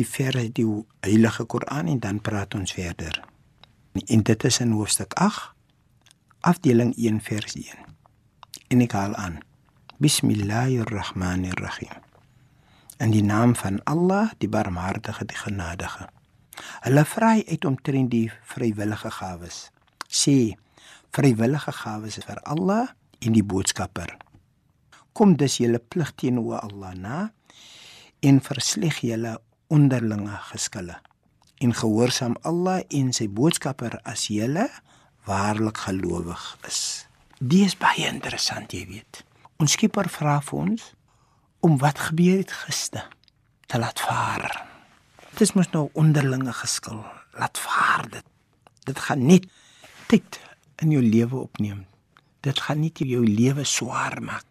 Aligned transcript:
die 0.00 0.08
verse 0.08 0.48
die 0.56 0.66
Heilige 1.04 1.44
Koran 1.44 1.88
en 1.88 2.00
dan 2.00 2.20
praat 2.24 2.54
ons 2.56 2.72
verder. 2.72 3.20
En 4.06 4.22
dit 4.24 4.44
is 4.44 4.60
in 4.62 4.72
hoofstuk 4.72 5.12
8, 5.20 5.52
afdeling 6.40 6.94
1 6.96 7.20
vers 7.20 7.54
1. 7.58 7.64
En 8.72 8.80
ek 8.80 8.94
haal 8.96 9.14
aan. 9.20 9.40
Bismillahirrahmanirrahim. 10.00 11.98
In 13.00 13.12
die 13.12 13.24
naam 13.24 13.52
van 13.56 13.80
Allah, 13.84 14.30
die 14.40 14.48
Barmhartige, 14.48 15.26
die 15.28 15.36
Genadige. 15.36 16.08
Hulle 16.84 17.04
vra 17.04 17.34
uit 17.36 17.64
omtrent 17.68 18.10
die 18.12 18.30
vrywillige 18.54 19.10
gawes. 19.18 19.68
Sê 20.08 20.56
vrywillige 21.12 21.72
gawes 21.76 22.16
is 22.20 22.24
vir 22.28 22.40
Allah 22.48 22.88
en 23.20 23.36
die 23.36 23.44
boodskapper. 23.44 24.16
Kom 25.12 25.36
dus 25.36 25.58
julle 25.60 25.80
plig 25.80 26.14
teenoor 26.16 26.62
Allah 26.64 26.96
na 26.96 27.20
en 28.24 28.40
versleg 28.44 29.00
julle 29.04 29.36
onderlinge 29.70 30.36
geskille 30.50 30.98
en 31.60 31.74
gehoorsaam 31.76 32.36
Allah 32.48 32.80
en 32.88 33.12
sy 33.16 33.28
boodskapper 33.28 33.98
as 34.08 34.26
julle 34.32 34.66
waarlik 35.28 35.78
gelowig 35.86 36.44
is. 36.68 37.06
Dit 37.38 37.68
is 37.68 37.76
baie 37.76 38.06
interessant, 38.08 38.72
jy 38.72 38.86
weet. 38.88 39.22
Ons 39.60 39.76
Skepper 39.76 40.08
vra 40.08 40.38
vir 40.44 40.58
ons 40.58 40.86
om 41.64 41.76
wat 41.80 42.00
gebeur 42.08 42.40
het 42.40 42.52
gister 42.64 43.06
te 43.68 43.78
laat 43.78 44.00
vaar. 44.00 44.48
Dit 45.30 45.44
is 45.44 45.54
mos 45.54 45.70
nou 45.74 45.88
onderlinge 46.00 46.52
geskil. 46.62 47.04
Laat 47.38 47.60
vaar 47.60 48.08
dit. 48.10 48.26
Dit 48.88 48.98
gaan 48.98 49.26
net 49.28 49.46
tyd 50.10 50.40
in 50.82 50.96
jou 50.96 51.02
lewe 51.04 51.44
opneem. 51.44 51.84
Dit 52.40 52.60
gaan 52.64 52.80
nie 52.80 52.92
jou 52.96 53.22
lewe 53.24 53.64
swaar 53.64 54.18
maak. 54.24 54.44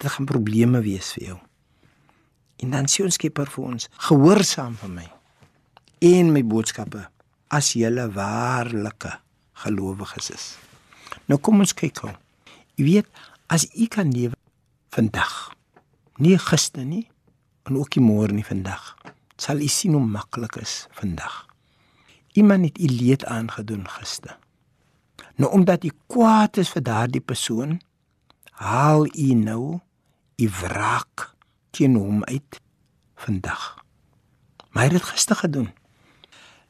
Dit 0.00 0.10
gaan 0.12 0.28
probleme 0.28 0.80
wees 0.84 1.12
vir 1.16 1.24
jou. 1.30 1.38
En 2.62 2.70
dan 2.70 2.88
sê 2.88 3.04
ons 3.04 3.14
Skepper 3.14 3.50
vir 3.52 3.64
ons: 3.64 3.88
"Gehoorsaam 4.08 4.76
vir 4.80 4.90
my 4.90 5.08
en 6.00 6.32
my 6.32 6.42
boodskappe 6.42 7.08
as 7.48 7.72
julle 7.72 8.08
waarlike 8.12 9.12
gelowiges 9.64 10.30
is." 10.30 10.46
Nou 11.26 11.38
kom 11.38 11.60
ons 11.60 11.74
kyk 11.74 11.98
gou. 11.98 12.12
Jy 12.76 12.84
weet, 12.84 13.06
as 13.48 13.66
u 13.74 13.86
kan 13.86 14.10
lewe 14.12 14.34
vandag, 14.90 15.52
nie 16.18 16.38
gister 16.38 16.84
nie 16.84 17.06
en 17.66 17.76
ook 17.76 17.96
nie 17.96 18.04
môre 18.04 18.32
nie 18.32 18.46
vandag, 18.46 18.94
sal 19.36 19.60
u 19.60 19.68
sien 19.68 19.96
hoe 19.96 20.04
maklik 20.04 20.56
is 20.56 20.86
vandag. 20.92 21.46
Iemand 22.36 22.64
het 22.64 22.78
u 22.78 22.86
leed 22.86 23.24
aangedoen 23.24 23.88
gister. 23.88 24.36
Nou 25.36 25.50
omdat 25.52 25.84
u 25.84 25.90
kwaad 26.06 26.56
is 26.56 26.70
vir 26.72 26.82
daardie 26.82 27.20
persoon, 27.20 27.80
haal 28.60 29.06
u 29.06 29.34
nou 29.34 29.80
u 30.36 30.48
wraak 30.60 31.35
teen 31.76 31.96
hom 32.00 32.24
uit 32.24 32.60
vandag. 33.16 33.84
Maar 34.70 34.86
hy 34.86 34.88
het 34.88 34.98
dit 34.98 35.10
gister 35.10 35.36
gedoen. 35.36 35.68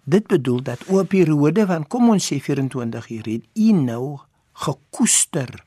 Dit 0.06 0.26
bedoel 0.26 0.62
dat 0.62 0.82
oor 0.88 1.02
'n 1.02 1.06
periode 1.06 1.66
van 1.66 1.86
kom 1.86 2.10
ons 2.10 2.26
sê 2.32 2.38
24 2.40 3.10
uur 3.10 3.26
het 3.26 3.44
u 3.54 3.72
nou 3.72 4.18
gekoester 4.52 5.64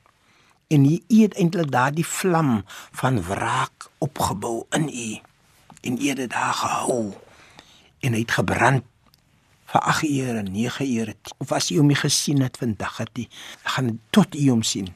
en 0.68 0.84
u 0.84 1.22
het 1.22 1.34
eintlik 1.34 1.70
daardie 1.70 2.06
vlam 2.06 2.62
van 2.92 3.22
wraak 3.22 3.90
opgebou 3.98 4.64
in 4.70 4.88
u 4.88 5.18
en 5.80 5.98
u 6.02 6.08
het 6.08 6.16
dit 6.16 6.30
daar 6.30 6.54
gehou 6.54 7.12
en 8.00 8.12
hy 8.12 8.20
het 8.20 8.30
gebrand 8.30 8.84
vir 9.70 9.80
8 9.80 10.02
ure, 10.02 10.42
9 10.42 10.96
ure 10.96 11.14
of 11.38 11.52
as 11.52 11.68
jy 11.68 11.78
hom 11.78 11.94
gesien 11.94 12.42
het 12.42 12.56
vandag 12.56 12.96
het 12.96 13.10
jy 13.14 13.28
gaan 13.62 14.00
tot 14.10 14.34
u 14.34 14.48
hom 14.50 14.62
sien. 14.62 14.88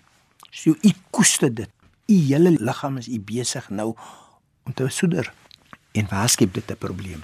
So 0.50 0.74
u 0.82 0.90
koester 1.10 1.54
dit. 1.54 1.70
U 2.06 2.14
hele 2.14 2.50
liggaam 2.50 2.96
is 2.96 3.08
u 3.08 3.20
besig 3.20 3.68
nou 3.70 3.94
om 4.64 4.74
te 4.74 4.88
soeder. 4.88 5.32
En 5.92 6.06
waar 6.10 6.28
skep 6.28 6.54
dit 6.54 6.70
'n 6.70 6.76
probleem? 6.76 7.22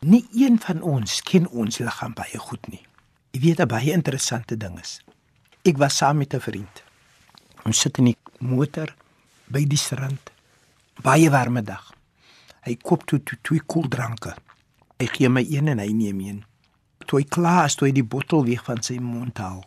Nie 0.00 0.26
een 0.34 0.60
van 0.60 0.82
ons 0.82 1.22
ken 1.22 1.48
ons 1.48 1.78
liggaam 1.78 2.12
baie 2.14 2.38
goed 2.38 2.68
nie. 2.68 2.86
Jy 3.30 3.40
weet 3.40 3.60
'n 3.60 3.66
baie 3.66 3.92
interessante 3.92 4.56
ding 4.56 4.80
is. 4.80 5.00
Ek 5.62 5.76
was 5.76 5.96
saam 5.96 6.16
met 6.16 6.34
'n 6.34 6.40
vriend. 6.40 6.82
Ons 7.64 7.80
sit 7.80 7.98
in 7.98 8.04
die 8.04 8.16
motor 8.38 8.94
by 9.44 9.64
die 9.64 9.78
strand. 9.78 10.30
Baie 11.02 11.30
warme 11.30 11.62
dag. 11.62 11.92
Hy 12.60 12.76
koop 12.76 13.06
toe 13.06 13.22
twee, 13.22 13.38
twee 13.42 13.60
koeldranke. 13.60 14.36
Hy 14.98 15.06
gee 15.06 15.28
my 15.28 15.46
een 15.48 15.68
en 15.68 15.78
hy 15.78 15.92
neem 15.92 16.20
een. 16.20 16.44
Toe 17.06 17.18
hy 17.18 17.24
klaar 17.24 17.64
is, 17.64 17.74
toe 17.74 17.88
hy 17.88 17.92
die 17.92 18.04
bottel 18.04 18.44
weg 18.44 18.64
van 18.64 18.82
sy 18.82 18.98
mond 18.98 19.38
haal. 19.38 19.64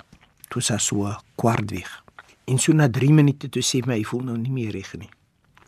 Toe 0.50 0.61
sa 0.61 0.77
so 0.77 1.17
kwart 1.35 1.72
weg. 1.72 2.03
En 2.45 2.57
so 2.57 2.73
na 2.73 2.88
3 2.89 3.11
minute 3.13 3.50
toe 3.50 3.61
sê 3.61 3.85
my 3.85 4.00
hy 4.00 4.03
voel 4.03 4.23
nou 4.23 4.38
nie 4.38 4.51
meer 4.51 4.72
reg 4.72 4.94
nie. 4.94 5.09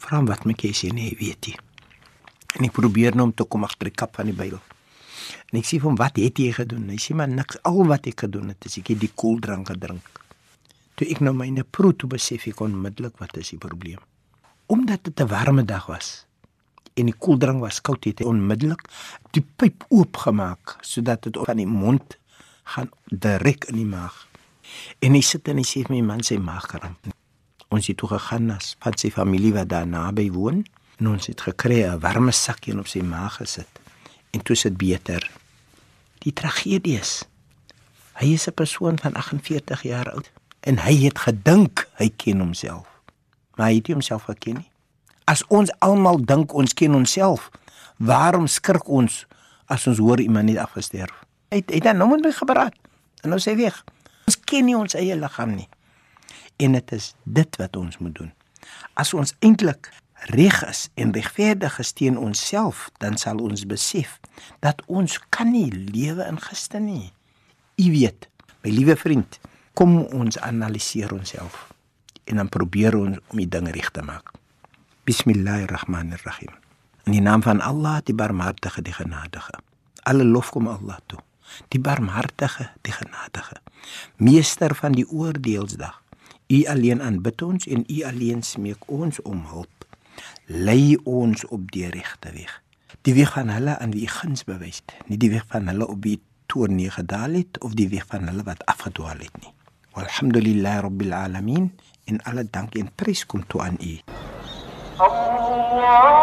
Vra 0.10 0.24
hom 0.24 0.26
wat 0.26 0.42
maak 0.50 0.64
jy 0.66 0.72
sê 0.74 0.88
nee, 0.90 1.14
weet 1.14 1.52
jy. 1.52 1.52
En 2.58 2.66
ek 2.66 2.74
probeer 2.74 3.14
nou 3.14 3.28
om 3.28 3.32
te 3.38 3.46
kom 3.46 3.62
agter 3.68 3.92
die 3.92 3.94
kap 3.94 4.16
van 4.18 4.26
die 4.26 4.34
Bybel. 4.34 4.58
En 5.52 5.60
ek 5.60 5.68
sê 5.70 5.78
vir 5.78 5.86
hom 5.86 6.00
wat 6.00 6.16
het 6.18 6.40
jy 6.42 6.48
gedoen? 6.58 6.88
Hy 6.90 6.98
sê 6.98 7.14
maar 7.14 7.30
niks. 7.30 7.60
Al 7.70 7.84
wat 7.92 8.10
ek 8.10 8.24
gedoen 8.26 8.50
het 8.50 8.66
is 8.66 8.80
ek 8.82 8.90
het 8.96 9.04
die 9.04 9.12
koeldrank 9.14 9.70
gedrink. 9.70 10.08
Toe 10.98 11.06
ek 11.14 11.22
nou 11.22 11.36
myne 11.38 11.62
proe 11.62 11.94
toe 11.94 12.10
besef 12.10 12.48
ek 12.50 12.64
onmiddellik 12.66 13.22
wat 13.22 13.38
is 13.38 13.54
die 13.54 13.60
probleem. 13.62 14.02
Omdat 14.74 15.04
dit 15.12 15.22
'n 15.22 15.30
warme 15.30 15.66
dag 15.66 15.86
was 15.94 16.26
en 16.98 17.06
die 17.06 17.14
koeldrank 17.14 17.62
was 17.62 17.80
koud, 17.82 18.04
het 18.04 18.20
hy 18.20 18.26
onmiddellik 18.26 18.82
die 19.32 19.46
pyp 19.46 19.86
oopgemaak 19.90 20.78
sodat 20.82 21.22
dit 21.22 21.38
van 21.38 21.58
die 21.58 21.70
mond 21.70 22.18
gaan 22.64 22.90
direk 23.06 23.70
in 23.70 23.76
die 23.76 23.86
maag. 23.86 24.28
En 25.00 25.14
hy 25.14 25.22
sit 25.22 25.48
en 25.48 25.58
hy 25.58 25.64
sê 25.64 25.86
vir 25.86 25.96
my 25.96 26.02
man 26.02 26.24
sy 26.24 26.38
maag 26.38 26.66
kramp. 26.66 27.19
Ons 27.70 27.88
het 27.88 27.98
toe 27.98 28.10
gegaan 28.10 28.46
na 28.50 28.58
van 28.82 28.96
sy 28.98 29.12
familie 29.14 29.54
wat 29.54 29.70
daar 29.70 29.88
naby 29.88 30.32
woon 30.34 30.64
en 30.98 31.08
ons 31.08 31.30
het 31.30 31.42
gekry 31.42 31.84
'n 31.86 32.00
warme 32.00 32.32
sakkie 32.32 32.78
op 32.78 32.88
sy 32.88 33.02
maag 33.02 33.36
gesit. 33.38 33.70
En 34.32 34.42
toe 34.42 34.56
sit 34.56 34.78
beter. 34.78 35.32
Die 36.20 36.34
tragedie 36.34 36.98
is 37.00 37.24
hy 38.14 38.34
is 38.34 38.48
'n 38.48 38.54
persoon 38.54 39.00
van 39.00 39.14
48 39.14 39.84
jaar 39.84 40.12
oud 40.12 40.32
en 40.60 40.78
hy 40.78 40.96
het 41.06 41.20
gedink 41.20 41.88
hy 41.94 42.10
ken 42.16 42.40
homself. 42.40 42.88
Maar 43.56 43.68
hy 43.68 43.76
het 43.76 43.88
nie 43.88 43.94
homself 43.94 44.24
geken 44.24 44.54
nie. 44.54 44.70
As 45.24 45.46
ons 45.48 45.72
almal 45.80 46.26
dink 46.26 46.54
ons 46.54 46.74
ken 46.74 46.96
onsself, 46.96 47.50
waarom 47.98 48.48
skrik 48.48 48.88
ons 48.88 49.26
as 49.66 49.88
ons 49.88 49.98
hoor 49.98 50.20
iemand 50.20 50.50
het 50.50 50.58
afgesterf? 50.58 51.24
Hy 51.50 51.56
het, 51.56 51.70
het 51.70 51.84
dan 51.84 51.98
nou 51.98 52.10
met 52.10 52.24
my 52.24 52.32
gepraat 52.32 52.76
en 53.22 53.30
nou 53.30 53.40
sê 53.40 53.52
hy 53.52 53.56
weg. 53.56 53.84
Ons 54.26 54.40
ken 54.40 54.66
nie 54.66 54.78
ons 54.78 54.94
eie 54.94 55.16
liggaam 55.16 55.56
nie. 55.56 55.70
En 56.60 56.76
dit 56.76 56.92
is 56.92 57.14
dit 57.24 57.56
wat 57.62 57.76
ons 57.80 57.98
moet 57.98 58.16
doen. 58.16 58.32
As 59.00 59.14
ons 59.16 59.32
eintlik 59.40 59.92
reg 60.36 60.58
is 60.68 60.88
en 61.00 61.14
regverdig 61.16 61.80
is 61.80 61.94
teen 61.96 62.18
onsself, 62.20 62.90
dan 63.00 63.16
sal 63.18 63.40
ons 63.40 63.64
besef 63.66 64.18
dat 64.60 64.82
ons 64.88 65.16
kan 65.32 65.52
nie 65.52 65.70
lewe 65.72 66.26
in 66.28 66.40
gister 66.44 66.84
nie. 66.84 67.12
U 67.80 67.88
weet, 67.94 68.28
my 68.64 68.74
liewe 68.76 68.98
vriend, 69.00 69.40
kom 69.74 70.02
ons 70.04 70.40
analiseer 70.44 71.14
onsself 71.16 71.70
en 72.30 72.44
dan 72.44 72.50
probeer 72.52 72.98
ons 72.98 73.18
om 73.32 73.40
die 73.40 73.48
dinge 73.50 73.72
reg 73.74 73.88
te 73.96 74.04
maak. 74.06 74.36
Bismillahirrahmanirrahim. 75.08 76.52
In 77.08 77.16
die 77.16 77.24
naam 77.24 77.42
van 77.42 77.64
Allah, 77.66 78.04
die 78.06 78.14
Barmhartige, 78.14 78.84
die 78.86 78.94
Genadige. 78.94 79.56
Alle 80.04 80.28
lof 80.28 80.52
kom 80.54 80.68
Allah 80.68 81.00
toe. 81.08 81.18
Die 81.74 81.80
Barmhartige, 81.82 82.68
die 82.86 82.94
Genadige. 82.94 83.58
Meester 84.22 84.76
van 84.76 84.94
die 84.94 85.08
oordeelsdag. 85.08 85.96
U 86.50 86.66
alleen 86.66 87.02
aanbid 87.02 87.42
ons 87.46 87.68
en 87.70 87.84
U 87.86 87.98
alleen 88.10 88.40
smeek 88.42 88.88
ons 88.90 89.22
om 89.22 89.44
hulp. 89.52 89.86
Lei 90.46 90.98
ons 91.06 91.44
op 91.46 91.68
die 91.70 91.86
regte 91.94 92.32
weg. 92.34 92.56
Die 93.06 93.14
weg 93.14 93.36
van 93.36 93.52
hulle 93.54 93.76
aan 93.78 93.94
wie 93.94 94.08
U 94.08 94.10
guns 94.10 94.42
bewys, 94.48 94.82
nie 95.06 95.20
die 95.22 95.30
weg 95.30 95.46
van 95.54 95.70
hulle 95.70 95.86
op 95.86 96.02
wie 96.08 96.18
toorn 96.50 96.74
neergedaal 96.80 97.38
het 97.38 97.62
of 97.62 97.78
die 97.78 97.86
weg 97.94 98.08
van 98.10 98.26
hulle 98.32 98.44
wat 98.50 98.66
afgedwaal 98.66 99.22
het 99.22 99.38
nie. 99.44 99.54
Walhamdulillahi 99.94 100.82
rabbil 100.88 101.14
alamin 101.14 101.70
en 102.10 102.18
alle 102.26 102.48
dank 102.50 102.74
en 102.82 102.90
prys 102.96 103.26
kom 103.30 103.46
toe 103.46 103.62
aan 103.68 103.78
U. 103.78 103.94
Allah 104.98 106.19